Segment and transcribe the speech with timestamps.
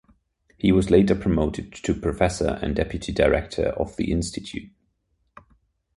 [0.57, 4.71] He was later promoted to professor and deputy director of the institute.